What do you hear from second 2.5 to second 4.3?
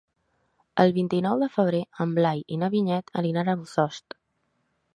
i na Vinyet aniran a Bossòst.